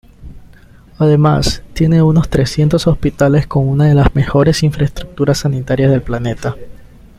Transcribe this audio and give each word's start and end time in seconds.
Además, 0.97 1.61
tiene 1.73 2.01
unos 2.01 2.27
trescientos 2.27 2.87
hospitales 2.87 3.45
con 3.45 3.67
una 3.67 3.85
de 3.85 3.93
las 3.93 4.15
mejores 4.15 4.63
infraestructuras 4.63 5.37
sanitarias 5.37 5.91
del 5.91 6.01
planeta. 6.01 6.55